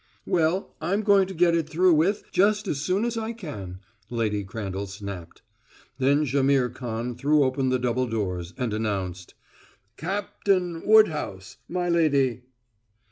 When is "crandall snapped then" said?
4.43-6.25